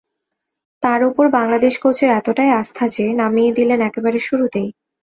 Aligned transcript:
তাঁর 0.83 0.99
ওপর 1.03 1.25
বাংলাদেশ 1.29 1.73
কোচের 1.79 2.09
এতটাই 2.11 2.51
আস্থা 2.61 2.85
যে, 2.87 3.05
নামিয়ে 3.13 3.51
দিলেন 3.53 3.79
একেবারে 3.81 4.19
শুরুতেই। 4.19 4.69